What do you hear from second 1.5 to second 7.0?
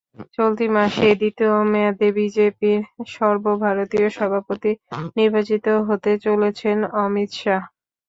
মেয়াদে বিজেপির সর্বভারতীয় সভাপতি নির্বাচিত হতে চলেছেন